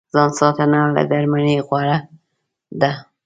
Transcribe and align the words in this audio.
ځان 0.13 0.29
ساتنه 0.39 0.79
له 0.95 1.03
درملنې 1.11 1.55
غوره 1.67 1.97
ده. 2.81 2.91